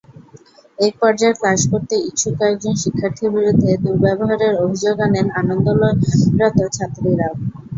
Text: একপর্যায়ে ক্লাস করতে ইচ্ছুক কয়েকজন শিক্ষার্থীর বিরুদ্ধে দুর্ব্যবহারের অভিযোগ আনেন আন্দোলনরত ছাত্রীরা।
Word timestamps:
একপর্যায়ে 0.79 1.37
ক্লাস 1.39 1.61
করতে 1.71 1.95
ইচ্ছুক 2.01 2.33
কয়েকজন 2.39 2.73
শিক্ষার্থীর 2.83 3.29
বিরুদ্ধে 3.35 3.71
দুর্ব্যবহারের 3.83 4.53
অভিযোগ 4.63 4.95
আনেন 5.05 5.27
আন্দোলনরত 5.39 6.57
ছাত্রীরা। 6.75 7.27